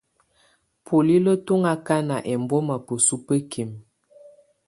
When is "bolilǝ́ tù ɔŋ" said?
0.85-1.63